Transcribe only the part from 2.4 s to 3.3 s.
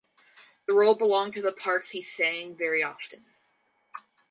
very often.